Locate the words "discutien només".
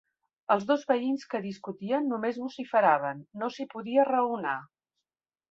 1.43-2.41